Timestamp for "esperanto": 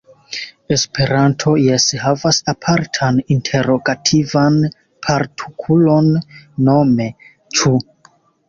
0.75-1.51